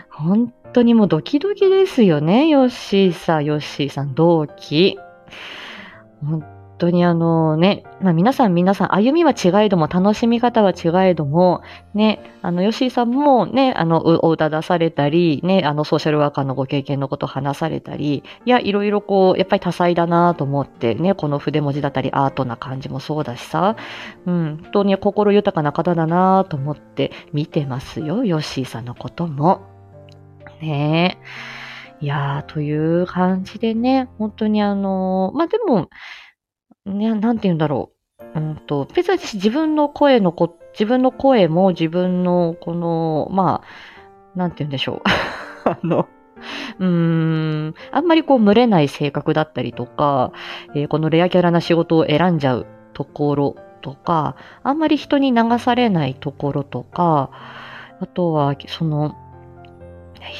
[0.09, 4.97] 本当にもうドキドキですよね、ヨッシーさん、ヨッシーさん、同期。
[6.21, 6.43] 本
[6.79, 11.62] 当にあのね、まあ皆さん皆さん歩みは違えども、楽しみ方は違えども、
[11.93, 23.75] ね、あの、ヨッシーさんもね、あの、お歌出されたり、ね、あの、ソーシャルワーカーのご経験のことを話されたり、いや、いろいろこう、やっぱり多彩だなと思って、ね、この筆文字だったり、アートな感じもそうだしさ、
[24.25, 29.68] うん、本当に心豊かな方だなと思って見てますよ、ヨッシーさんのことも。
[30.62, 31.17] ね
[32.02, 32.06] え。
[32.06, 35.89] いやー、という感じでね、本当にあのーまあ、でも、
[36.86, 37.91] ね、なんて言うんだろ
[38.36, 38.39] う。
[38.39, 45.02] うんと、別に私自分の声のこ、自分の声も自分のこの、まあ、なんて言うんでしょう。
[45.69, 46.08] あの、
[46.80, 50.32] うーん、あんまりこう群れない性格だったりとか、
[50.76, 57.30] えーこのレアキャラな仕事を選んじゃうところとか、あんまり人に流されないところとか、
[58.02, 59.15] あとは、その、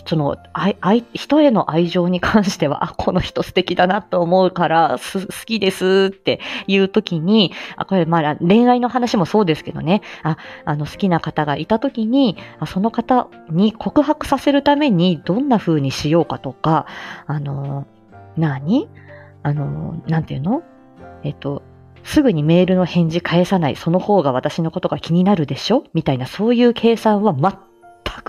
[0.06, 12.38] その、愛、愛、人への愛情に関しては、あ、この人素敵だなと思うから、す、好きですっていう時に、あ、これまあ恋愛の話もそうですけどね、あ、あの好きな方がいた時に、
[12.68, 16.86] その方に告白させるためにどんな風にしようかとか、
[17.28, 17.86] あの、
[18.38, 18.90] 何？
[19.44, 20.64] あの、なんていうの？
[21.24, 21.64] えっと、
[22.04, 25.84] すぐにメールの返事返さない、その方が私のことが気になるでしょ？
[25.94, 27.34] みたいな、そういう計算は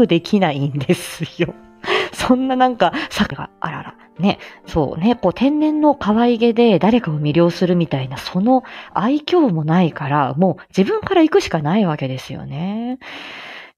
[0.06, 1.54] できないんですよ。
[2.12, 12.98] そんななんか、さが、あらら、ね、そうね、こう天然の可愛げで誰かを魅了するみたいな、その愛嬌もないから、もう自分から行くしかないわけですよね。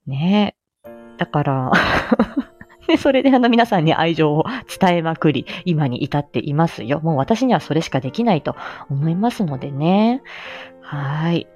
[0.06, 0.56] ね
[1.18, 1.72] だから、
[2.88, 4.44] で、 それであの皆さんに愛情を
[4.80, 7.00] 伝えまくり、今に至っていますよ。
[7.00, 8.56] もう私にはそれしかできないと
[8.90, 10.22] 思いますのでね。
[10.80, 11.46] はい。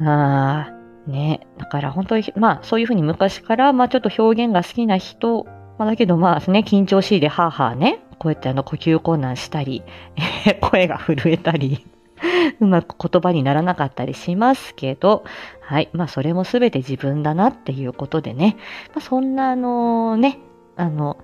[0.00, 1.46] あーね。
[1.58, 5.44] だから本当に、まあそういうふうに昔から、まあちょっと表現が好きな人、
[5.78, 9.82] まあだけどまあね、緊張しいでハーハーね、こうやってあの呼吸困難したり、
[10.60, 11.86] 声が震えたり、
[12.60, 15.24] うまく言葉にならなかったりしますけど、
[15.60, 15.88] はい。
[15.92, 18.56] まあそれもすべて自分だなっていうことでね、
[18.94, 20.38] まあそんなあのね、
[20.76, 21.18] あの、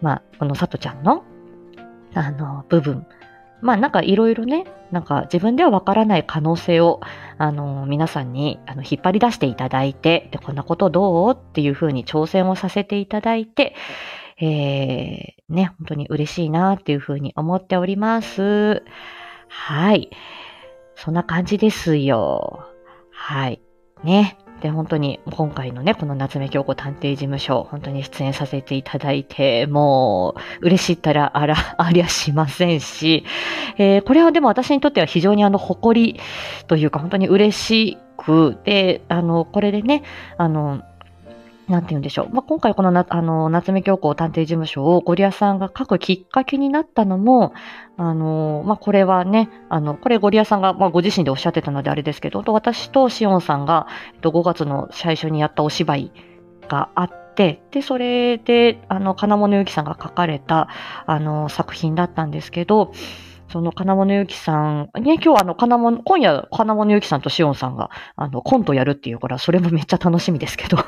[0.00, 1.24] まあこのさとちゃんの、
[2.14, 3.06] あの、部分、
[3.62, 7.00] まあなんかいろいろね、なんか自分ではわからない可能性を、
[7.38, 13.74] あの、皆さんにあの引っ張り出していただいて、で、こんなことどうっていうふうに挑戦をさせていただいて、
[14.40, 18.82] えー、ね、本当に嬉しいなっていうふうに思っております。
[19.48, 20.10] はい。
[20.96, 22.66] そんな感じですよ。
[23.12, 23.62] はい。
[24.02, 24.36] ね。
[24.62, 33.24] で、本当に今回のね、この夏目京子探偵事務所、本当に出演させていただいて、もう、嬉しいったらあら、 ありゃしませんし、
[33.78, 36.20] えーこれはでも私にとっては非常にあの、誇り
[36.68, 40.02] というか、本当に嬉しく、で、あの、これでね、
[40.36, 40.82] あの、
[41.68, 42.28] なんて言うんでしょう。
[42.32, 47.54] まあ、今回このな、あの、夏目京子探偵事務所をゴリアさんが書くきっかけになったのも、
[47.96, 56.12] あの、まあ、これはね、あの、これゴリアさんが、まあ、ご自身でおっしゃってたのであれですけど、私とシオンさんが、えっと、5月の最初にやったお芝居
[56.68, 60.68] があって、で、それで、あの、金物ゆきさんが書かれた、
[61.06, 62.92] あの、作品だったんですけど、
[63.52, 70.78] その金物ゆきさん、ね、今日あの、金物、今夜金物ゆきさんとシオンさんが、あの、コントやるっていうから、それもめっちゃ楽しみですけど、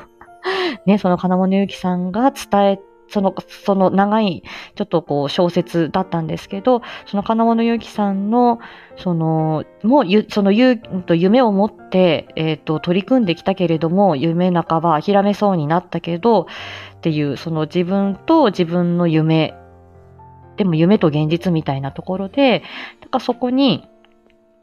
[0.85, 4.43] ね、その金物ゆきさんが伝え、その、その長い、
[4.75, 8.59] ちょっとこう小説だったんですけど、その金物ゆきさんの、
[8.97, 16.47] その、もう、そのゆ、と夢を持って、えっ、と、取り組んできたけれども、夢半ば諦めそうになったけど、
[16.97, 19.53] っていう、その自分と自分の夢、
[20.57, 22.63] でも夢と現実みたいなところで、
[23.01, 23.87] なんかそこに、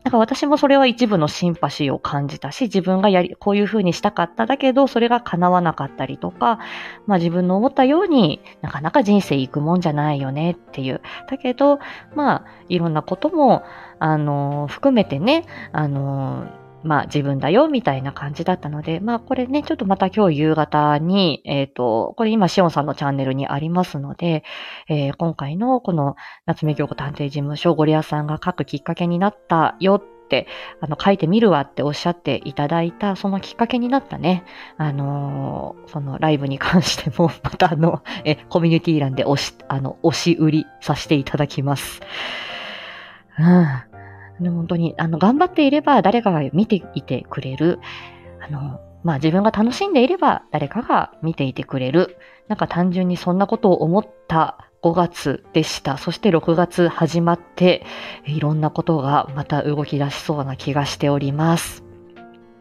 [0.04, 6.58] なんか私もそれは一部のシンパシーを感じたし、自分がやり、こういうふうにしたかっただけど、それが叶わなかったりとか、
[7.06, 11.00] まあ自分の思ったようになかなか人生行くもんじゃないよねっていう。
[11.30, 11.78] だけど、
[12.16, 13.62] まあいろんなことも、
[14.00, 16.46] あの、含めてね、あの、
[16.84, 24.44] まあ自分だよみたいな感じだったので、まあこれね、ちょっとまた今日夕方に、えっ、と、これ今シオンさんのチャンネルにありますので、
[24.88, 26.16] えー今回のこの
[26.46, 30.46] 夏目京子探偵事務所ゴリアさんが書くきっかけになったよって、
[30.80, 34.44] あの、書いてみるわっておっしゃっていただいた、そのきっかけになったね、
[34.78, 42.00] あのー、そのライブに関しても、 またあの、え、コミュニティ欄で押し、あの、押し売りさせていただきます。
[43.38, 43.91] うん。
[44.42, 47.80] ね本当に、あの、頑張っていれば誰かが見ていてくれる。
[48.40, 52.16] あの、まあ自分が楽しんでいれば誰かが見ていてくれる。
[52.48, 55.96] なんか単純にそんなことを思った5月でした。
[55.96, 57.84] そして6月始まって、
[58.26, 61.91] いろんなことがまた動き出しそうな気がしております。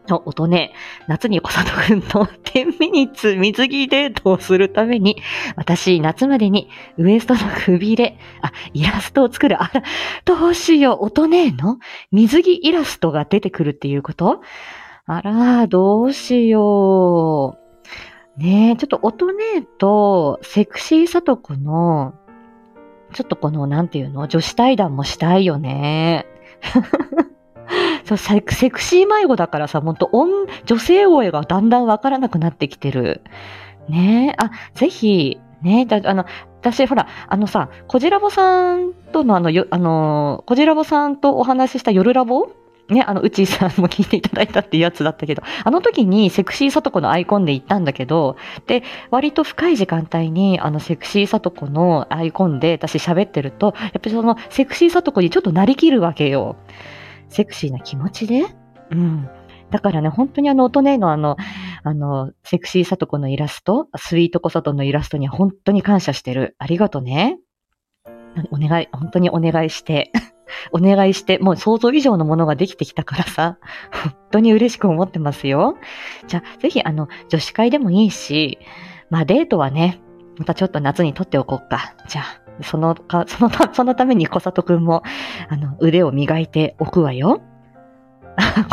[0.08, 0.72] の音ね、
[1.06, 5.16] 夏に小里くんと10ミニッツ水着デートをするために、
[5.56, 9.62] 私、夏までにウエストのくびれ、あ、イラストを作る。
[9.62, 9.82] あら、
[10.24, 11.78] どうしよう、音ねえの？
[12.10, 14.40] 水着イラストが出てくるっていうこと？
[15.06, 18.40] あら、どうしよう。
[18.40, 22.14] ねえ、ちょっと音ねえと、セクシーさとこの、
[23.12, 24.26] ちょっとこの、なんていうの？
[24.26, 26.26] 女子対談もしたいよね。
[28.16, 30.10] そうセクシー迷子だからさ、ほんと、
[30.66, 33.22] 女性声がだんだんわからなくなってきてる。
[33.88, 36.24] ねえ、あ、ぜひ、ねえ、あの、
[36.60, 42.50] 私、ほら、あのさ、こじらぼさんとのあの、よあの、こじらぼさんとお話しした夜ラボ？
[42.88, 56.56] ね、あの、うちさんも聞いていただいたっていうやつだったけど、あの時にセクシーさとこのアイコンで行ったんだけど、で、割と深い時間帯に、あの、セクシーさとこのアイコンで私喋ってると、やっぱりその、セクシーさとこにちょっとなりきるわけよ。
[57.32, 58.44] セクシーな気持ちで？
[58.90, 59.28] うん。
[59.70, 61.36] だからね、本当にあの、音ねのあの、
[61.82, 66.54] あの、セクシーさとこのイラスト、スイートコサトのイラストには本当に感謝してる。
[66.58, 67.38] ありがとね。
[68.50, 70.12] お願い、本当にお願いして。
[70.72, 73.58] お願いして、もう想像以上のものができてきたからさ、
[74.04, 75.78] 本当に嬉しく思ってますよ。
[76.26, 78.58] じゃあ、ぜひあの、女子会でもいいし、
[79.08, 80.00] まあデートはね、
[80.38, 81.94] またちょっと夏に撮っておこうか。
[82.08, 85.02] じゃあ、そのか、 そのた、そのために小里くんも、
[85.48, 87.40] あの、腕を磨いておくわよ。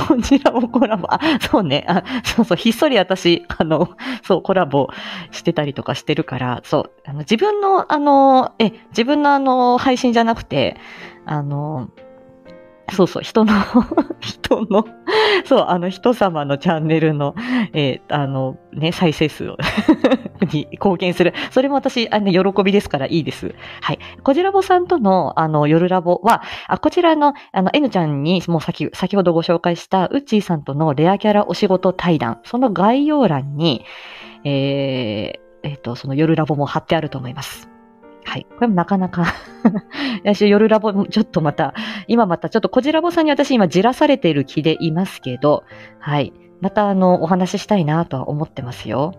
[0.07, 1.07] こちらもコラボ。
[1.09, 1.85] あ、そうね。
[1.87, 2.57] あ、そうそう。
[2.57, 3.89] ひっそり私、あの、
[4.23, 4.87] そう、コラボ
[5.31, 6.91] してたりとかしてるから、そう。
[7.05, 10.77] あの自分の、あの、え、自分のあの、配信じゃなくて、
[11.25, 11.89] あの、
[12.91, 13.53] そうそう、人の
[14.19, 14.85] 人の
[15.45, 17.35] そう、あの、人様のチャンネルの、
[17.73, 19.53] えー、あの、ね、再生数
[20.53, 21.33] に貢献する。
[21.51, 23.55] それも私、あの、喜びですからいいです。
[23.81, 23.99] はい。
[24.23, 33.85] こじらぼさんとの、あの、夜ラボは、あ、こちらの、あの、N ちゃんに、もう先、先ほどご紹介した、ウッチーさんとのレアキャラお仕事対談、その概要欄に、
[34.43, 37.69] えー、えっ、ー、と、その夜ラボも貼ってあると思います。
[38.25, 38.45] はい。
[38.55, 39.33] これもなかなか
[40.39, 41.73] 夜ラボ、ちょっとまた、
[42.07, 45.63] 今またちょっとこじらぼさんに私今じらされている気でいますけど、
[45.99, 46.33] はい。
[46.61, 49.13] またあの、お話ししたいなとは思ってますよ。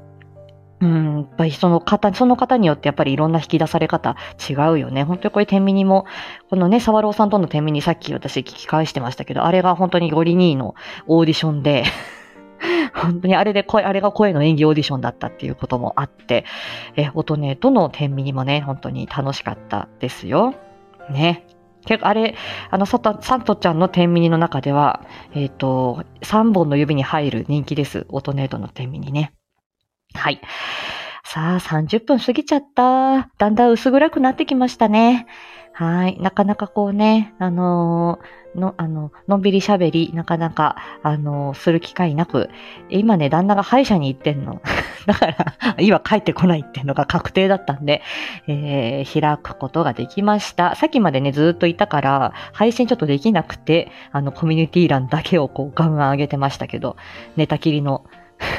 [0.80, 4.16] うん、やっぱりその方、その方によってやっぱりいろんな引き出され方
[4.48, 5.04] 違うよね。
[5.04, 6.06] 本当にこれ天秤にも、
[6.48, 10.74] このね、沢朗さんとの天秤にさっき私聞き返してましたけど、あれが本当にゴリニーの
[11.06, 11.84] オーディションで
[12.94, 16.44] 本当にあれで声、あれが声の演技オーディションだったっていうこともあって、
[16.96, 20.54] え、音ねとの天秤にもね、本当に楽しかったですよ。
[21.10, 21.44] ね。
[21.86, 22.34] 結構あれ、
[22.70, 25.02] あの、サト、サントちゃんの天秤の中では、
[25.34, 28.06] えっ、ー、と、3本の指に入る人気です。
[28.10, 29.32] オトネートの天秤にね。
[30.14, 30.40] はい。
[31.24, 33.30] さあ、30分過ぎちゃった。
[33.38, 35.26] だんだん薄暗くなってきましたね。
[35.80, 36.20] はい。
[36.20, 42.50] なかなかこうね、あのー、の、あの、のんびり喋り、なかなか、あのー、する機会なく、
[42.90, 44.60] 今ね、旦那が歯医者に行ってんの。
[45.06, 45.36] だから、
[45.80, 48.02] 今帰ってこないっていうのが確定だったんで、
[48.46, 50.74] えー、開くことができました。
[50.74, 56.96] さっきまでね、ずっといたから、配信ちょっとできなくて、あの、コミュニティ欄だけをこう、ガンガン上げてましたけど、
[57.38, 58.04] 寝たきりの、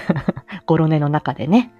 [0.65, 1.71] ゴロ寝の中でね。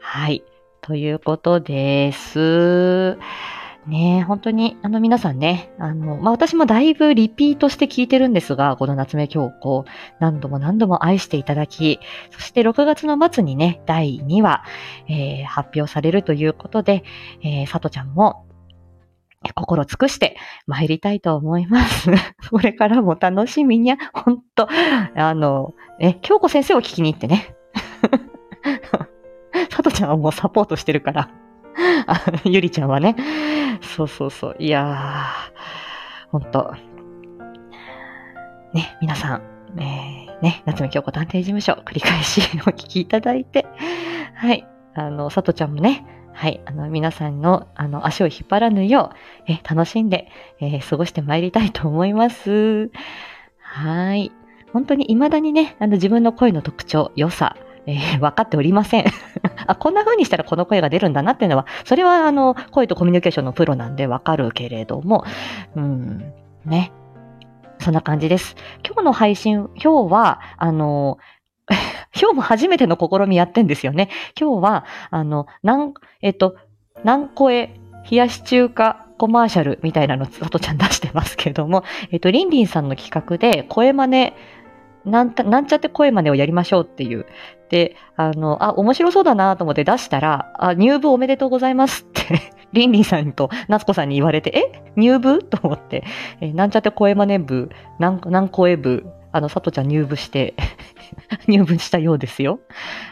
[0.00, 0.42] はい。
[0.80, 3.18] ということです。
[3.88, 9.84] ね本当に、あの皆さんね、あの、まあ、私もだいぶリピートして聞いてるんですが、この夏目京子、
[10.20, 11.98] 何度も何度も愛していただき、
[12.30, 14.62] そして6月の末にね、第2話、
[15.08, 17.02] えー、発表されるということで、
[17.42, 18.44] えー、さとちゃんも、
[19.54, 22.10] 心尽くして参りたいと思います。
[22.50, 24.68] これからも楽しみにゃ、ほんと、
[25.14, 27.54] あの、え、京子先生を聞きに行ってね。
[29.70, 31.30] さとちゃんはもうサポートしてるから。
[32.44, 33.16] ゆりちゃんはね。
[33.80, 34.56] そうそうそう。
[34.58, 36.74] いやー、ほんと。
[38.72, 39.42] ね、皆さん、
[39.80, 43.66] えー、ね、夏目京子探偵事務所、繰り返し お聞きいただいて、
[44.34, 49.10] はい、あの、さとちゃんもね、はい、あの、皆さんの、あの、足を引っ張らぬよ
[49.48, 50.28] う、え、楽しんで、
[50.60, 52.90] えー、過ごしてまいりたいと思います。
[53.60, 54.30] はい。
[54.72, 57.56] 本当に未だにね、あの、自分の声の特徴、良さ、
[57.88, 59.06] えー、分かっておりません。
[59.66, 65.24] あ、こんな風にしたらこの声が出るんだなっていうのは、それはあの、声とコミュニケーションのプロなんでわかるけれども、
[65.74, 66.32] うん、
[66.66, 66.92] ね。
[67.80, 68.56] そんな感じです。
[68.84, 71.18] 今日の配信、今日は、あの、
[72.14, 74.10] 今日も初めての試みやってんですよね。
[74.38, 76.56] 今日は、あの、なん、えっと、
[77.04, 77.70] 南声
[78.10, 84.32] 冷やし中華コマーシャルみたいなの、さとちゃん出してますけども、えっと、りんりんさんの企画で、声真似、
[85.04, 87.26] なんた、なんちゃって声真似をやりましょうっていう。
[87.68, 94.82] で、あの、あ、面白そうだなと思って出したら、あ、入部おめでとうございますってりんりんさんと夏子さんに言われて、え？
[94.96, 95.42] 入部？
[95.42, 96.04] と思って、
[96.40, 100.54] えなんちゃって声真似部、なん、なん声部、あの、さとちゃん入部して
[101.48, 102.60] 入部したようですよ。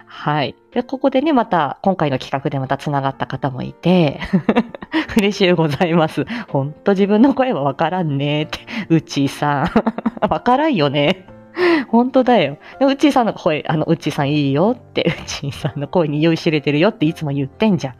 [0.06, 0.54] はい。
[0.72, 4.20] で、ここでね、また、今回の企画でまた繋がった方もいて、
[5.16, 6.24] 嬉しいございます。
[6.48, 8.60] ほんと自分の声はわからんねって。
[8.88, 9.70] うちさん。
[10.28, 11.35] わからんよね。
[11.88, 12.58] 本当だよ。
[12.80, 17.94] うちさんの声、あの、うちさんいいよって、 うちさんの声に酔いしれてるよっていつも言ってんじゃ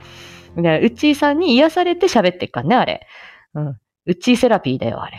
[0.56, 0.62] ん。
[0.62, 3.06] で、うちさんに癒されて喋ってっかね、あれ。
[3.54, 3.76] うん。
[4.06, 5.18] うちセラピーだよ、あれ。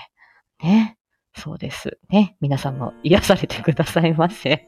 [0.64, 0.98] ね。
[1.36, 2.00] そうです。
[2.10, 2.36] ね。
[2.42, 4.68] 皆さんも癒されてくださいませ。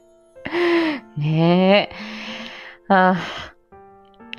[1.16, 1.94] ねえ。
[2.88, 3.49] ああ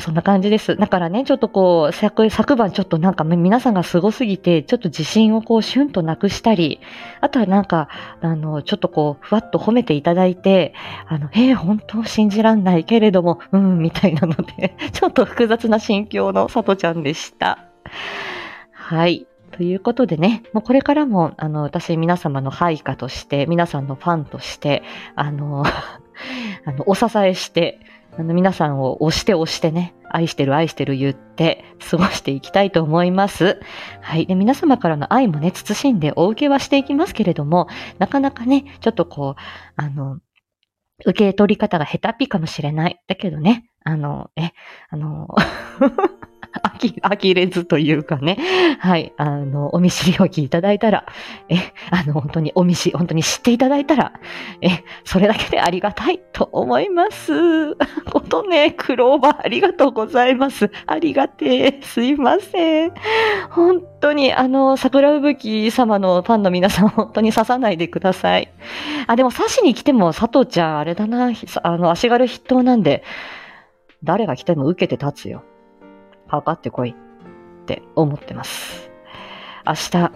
[0.01, 0.75] そんな感じです。
[0.75, 6.79] だからね、ちょっとこう、昨昨晩ちょっとなんか皆さんがすごすぎて、ちょっと自信をこう、シュンとなくしたり、
[7.21, 7.87] あとはなんか、
[8.21, 10.73] あの、ちょっとこう、ふわっと褒めていただいて、
[11.07, 17.59] あの、えー、本当信じらんないけれども、うん、みたいなので、 ちょっと複雑な心境のさとちゃんでした。
[18.71, 19.27] はい。
[19.51, 24.81] ということでね、もうこれからも、あの、私、皆様の配下として、皆さんのファンとして、
[25.15, 25.63] あの、
[26.65, 27.79] あの、お支えして、
[28.21, 33.59] あの、皆さんを押して押してね、愛してる愛してる言って過ごしていきたいと思います。
[33.99, 34.27] はい。
[34.27, 37.67] で、皆様からの愛もね、慎んでお受けはしていきますけれども、
[37.97, 39.41] なかなかね、ちょっとこう、
[39.75, 40.19] あの、
[41.03, 43.01] 受け取り方が下手っぴかもしれない。
[43.07, 44.51] だけどね、あの、え、
[44.91, 45.27] あの、
[46.63, 48.37] あき、呆れずというかね、
[48.79, 51.05] はい、あの、お見知りおきいただいたら、
[51.49, 51.55] え、
[51.89, 54.13] あの、本当にお見知り、本当に知っていただいたら、
[54.61, 57.75] え、それだけでありがたいと思います。
[58.11, 60.71] ことね、クローバーありがとうございます。
[60.87, 62.93] ありがてえ、すいません。
[63.49, 68.51] 本当に、あの、桜吹雪様のファンの皆さん、本当に刺さないでください。
[69.07, 71.31] あ、でも刺しに来ても佐藤ちゃん、あれだな、
[71.63, 73.03] あの、足軽筆頭なんで、
[74.03, 75.43] 誰が来ても受けて立つよ。
[76.31, 78.89] かかってこいって思ってます。
[79.67, 80.11] 明日、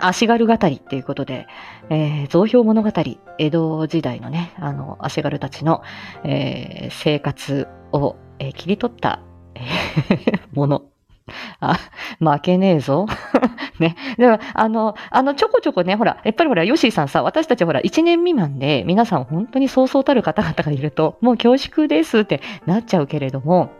[0.00, 1.46] 足軽語りっていうことで、
[1.90, 2.90] えー、造氷物語、
[3.38, 5.82] 江戸時代のね、あの、足軽たちの、
[6.24, 9.20] えー、生活を、えー、切り取った、
[9.54, 10.84] えー、 もの。
[11.60, 11.78] あ、
[12.18, 13.06] 負けねえぞ。
[13.78, 13.96] ね。
[14.16, 23.70] でも、あの、あの、ちょこちょこね、ほら、やっぱりほら、ヨシーさんさ、私たちほら、1年未満で、皆さん本当にそうそうたる方々がいると、もう恐縮ですってなっちゃうけれども、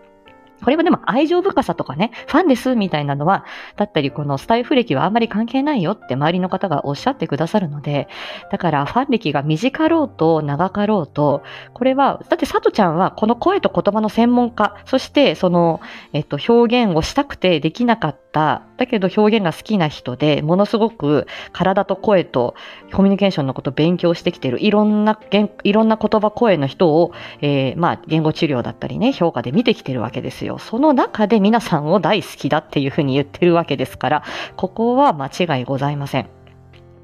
[0.63, 3.45] これはでも愛情深さとかね、ファンですみたいなのは、
[3.77, 8.09] だったりこのスタイフ歴はあんまり関係ないよって周りの方がおっしゃってくださるので、
[8.51, 11.43] だからファン歴が短ろうと長かろうと、
[11.75, 15.81] これは、だって佐藤ちゃんはこの声と言葉の専門家、そしてその、
[16.13, 22.55] えっと、表現をしたくてできなかった、だけど表現が好きな人で、ものすごく体と声と
[22.93, 25.21] コミュニケーションのことを勉強してきている、いろんな、
[25.65, 30.59] いろんな言葉、声の人を、えー、まあ、言語治療だったりね、評価で見てきてるわけですよ。
[30.59, 34.23] その中で皆さんを大好きだっていうふうに言ってるわけですから、
[34.57, 36.29] ここは間違いございません。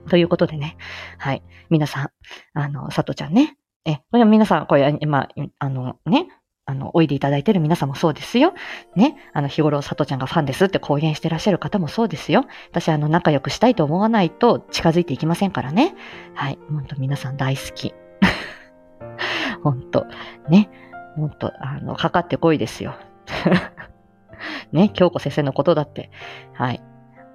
[0.09, 0.77] ということでね、
[1.19, 1.43] はい。
[1.69, 2.09] 皆さん、
[2.55, 3.57] あの、さとちゃんね。
[3.85, 6.29] え、これ皆さん、これ、まあ、あのね、
[6.69, 8.53] あの、おいでいただいてる皆さんもそうですよ。
[8.95, 9.17] ね。
[9.33, 12.45] あの、日頃、さとちゃんがファンですって公言してらっしゃる方もそうですよ。
[12.71, 15.95] 私、あの、仲良くしたいと思わないと近づいていきませんからね。
[16.35, 16.59] はい。
[16.71, 17.95] ほんと皆さん大好き。
[19.65, 20.05] ほんと。
[20.51, 20.69] ね。
[21.17, 22.97] ほんと、あの、かかってこいですよ。
[24.71, 26.11] ね、京子先生のことだって、
[26.53, 26.83] はい。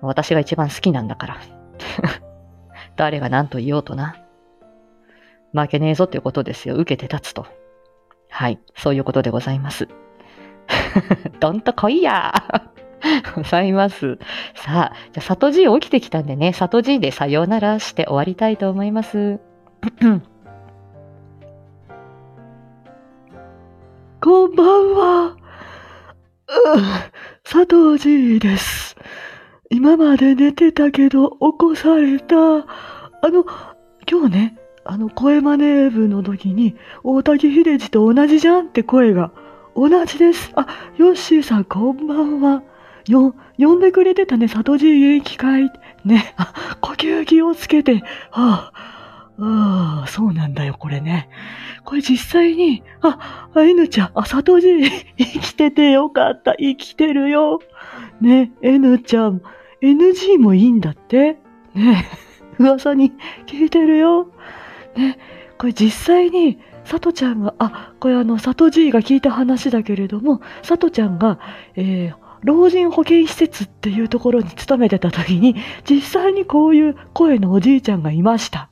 [0.02, 1.38] 私が一番好きなんだから。
[2.98, 4.16] 誰が何と言おうとな。
[5.54, 6.76] 負けねえぞっていうことですよ。
[6.76, 7.48] 受けて立つと。
[8.34, 8.60] はい。
[8.76, 9.88] そういうことでございます。
[11.40, 12.34] どんと来いや
[13.36, 14.18] ございます。
[14.56, 19.40] さあ、じゃあ、里じ起きてきたんでね、里じでさようならして終わりたいと思います。
[24.20, 25.38] こんばんは。
[27.44, 28.96] 佐藤じいです。
[29.70, 32.36] 今まで寝てたけど起こされた。
[32.36, 32.64] あ
[33.30, 33.46] の、
[34.10, 39.32] 今日ね、あの声真似部の時に大滝秀治と同じじゃんって声が
[39.76, 40.52] 同じです。
[40.56, 40.68] あ、
[40.98, 42.64] ヨッシーさんこんばんは。
[43.08, 45.72] よ、呼んでくれてたね、里地元気会。
[46.06, 48.04] ね、あ、呼吸気をつけて。
[48.30, 51.30] はあ、ああ、そうなんだよ、これね。
[51.86, 54.68] これ実際に、あ、あ、N ちゃん、あ、里地、
[55.18, 57.60] 生きててよかった、生きてるよ。
[58.22, 59.42] ね、N ちゃん、
[59.82, 61.38] NG もいいんだって。
[61.74, 62.06] ね。
[62.60, 63.12] 噂に
[63.48, 64.30] 聞いてるよ。
[64.96, 65.18] ね、
[65.58, 71.40] これ実際に、さとちゃんが、あ、これあの、さとじいが聞いた話だけれども、さとちゃんが、
[71.76, 75.56] えー、老人保健施設っていうところに勤めてた時に、
[75.90, 78.70] 実際にこういう声のおじいちゃんがいました。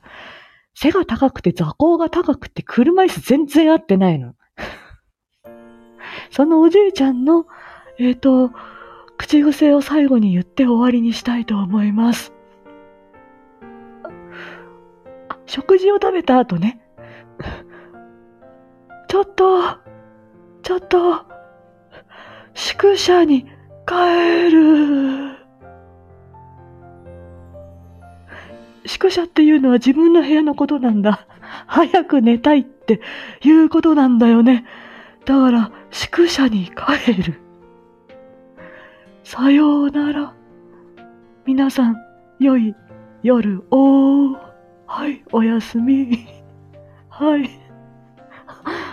[0.74, 4.34] 背が高くて座高が高くて車椅子全然合ってないの。
[6.30, 7.46] そのおじいちゃんの、
[7.98, 8.50] えっ、と、
[9.16, 12.32] 口癖を最後に言って終わりにしたいと思います。
[15.46, 16.80] 食事を食べた後ね。
[19.08, 19.62] ちょっと、
[20.62, 21.26] ちょっと、
[22.54, 23.44] 宿舎に
[23.86, 25.36] 帰る。
[28.86, 31.26] 宿舎っていうのは自分の部屋のことなんだ。
[31.66, 33.00] 早く寝たいって
[33.42, 34.64] いうことなんだよね。
[35.24, 37.40] だから、宿舎に帰る。
[39.24, 40.34] さようなら。
[41.44, 41.96] 皆さん、
[42.38, 42.74] 良い
[43.22, 44.51] 夜を。
[44.94, 46.28] はい、おやすみ。
[47.08, 47.48] はい。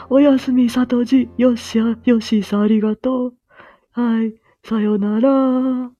[0.09, 1.29] おやすみ、さとじ。
[1.37, 3.33] よっしゃ、よしさ、ありがとう。
[3.91, 4.33] はい、
[4.63, 5.91] さよなら。